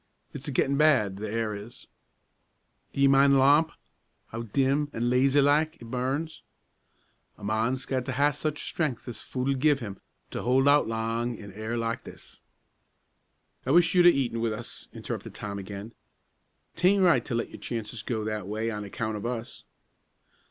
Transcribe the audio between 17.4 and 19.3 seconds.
your chances go that way on account of